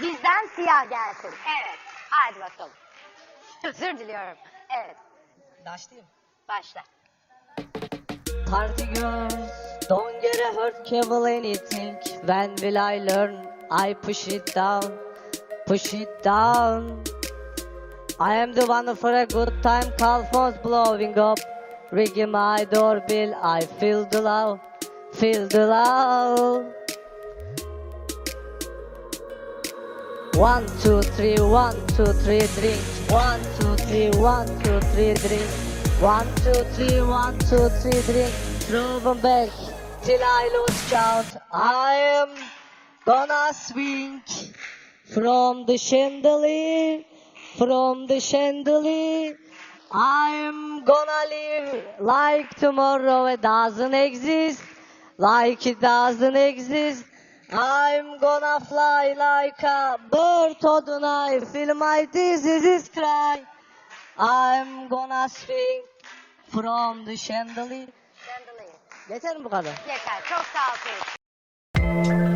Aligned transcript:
Bizden 0.00 0.46
siyah 0.56 0.90
gelsin. 0.90 1.30
Evet. 1.30 1.78
Hadi 2.10 2.40
bakalım. 2.40 2.72
Özür 3.64 3.98
diliyorum. 3.98 4.36
Evet. 4.84 4.96
Başlayayım. 5.66 6.08
Başla. 6.48 6.84
Party 8.50 8.84
girls, 8.84 9.50
don't 9.90 10.22
get 10.22 10.40
a 10.40 10.54
hurt, 10.54 10.86
cable 10.86 11.26
anything. 11.38 11.96
When 12.26 12.56
will 12.56 12.76
I 12.76 13.06
learn? 13.06 13.34
I 13.70 13.94
push 13.94 14.28
it 14.28 14.54
down, 14.54 14.92
push 15.66 15.94
it 15.94 16.24
down. 16.24 17.04
I 18.20 18.34
am 18.34 18.52
the 18.52 18.66
one 18.66 18.94
for 18.94 19.12
a 19.12 19.24
good 19.24 19.62
time, 19.62 19.96
call 19.98 20.22
phones 20.32 20.56
blowing 20.64 21.18
up. 21.18 21.38
Ringing 21.90 22.30
my 22.30 22.66
doorbell, 22.70 23.34
I 23.42 23.60
feel 23.80 24.04
the 24.04 24.20
love, 24.20 24.60
feel 25.14 25.48
the 25.48 25.66
love. 25.66 26.83
One, 30.36 30.66
two, 30.82 31.00
three, 31.00 31.38
one, 31.38 31.76
two, 31.94 32.06
three, 32.06 32.44
drink. 32.58 32.82
One, 33.08 33.40
two, 33.60 33.76
three, 33.86 34.10
one, 34.18 34.48
two, 34.64 34.80
three, 34.90 35.14
drink. 35.14 35.48
One, 36.00 36.26
two, 36.42 36.64
three, 36.74 37.00
one, 37.02 37.38
two, 37.38 37.68
three, 37.68 38.02
drink. 38.02 38.34
Throw 38.66 38.98
them 38.98 39.20
back 39.20 39.48
till 40.02 40.18
I 40.20 40.50
lose 40.52 40.90
count. 40.90 41.36
I 41.52 41.94
am 42.18 42.30
gonna 43.06 43.54
swing 43.54 44.22
from 45.04 45.66
the 45.66 45.78
chandelier, 45.78 47.04
from 47.56 48.08
the 48.08 48.18
chandelier. 48.18 49.38
I 49.92 50.30
am 50.48 50.82
gonna 50.84 51.22
live 51.30 51.84
like 52.00 52.50
tomorrow 52.56 53.26
it 53.26 53.40
doesn't 53.40 53.94
exist, 53.94 54.60
like 55.16 55.64
it 55.64 55.80
doesn't 55.80 56.34
exist. 56.36 57.04
I'm 57.52 58.18
gonna 58.18 58.60
fly 58.60 59.14
like 59.16 59.62
a 59.62 59.98
bird 60.10 60.64
on 60.64 60.84
the 60.84 60.98
night, 60.98 61.46
feel 61.48 61.74
my 61.74 62.06
diseases 62.12 62.88
cry. 62.88 63.42
I'm 64.18 64.88
gonna 64.88 65.28
swing 65.28 65.82
from 66.48 67.04
the 67.04 67.16
chandelier. 67.16 67.88
Chandelier. 68.26 68.74
Yeter 69.10 69.36
mi 69.36 69.44
bu 69.44 69.48
kadar? 69.48 69.74
Yeter. 69.88 70.22
Çok 70.28 70.44
sağ 70.44 70.72
ol. 70.72 72.33